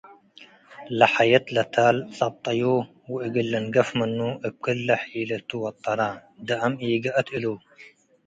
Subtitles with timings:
[0.97, 2.61] ለሐየት ለታል ጸብጠዩ
[3.11, 6.01] ወእግል ልንገፍ ምኑ' እብ ክለ ሒለቱ ወጠ'ነ፡
[6.47, 7.45] ደአም ኢገአት እሉ።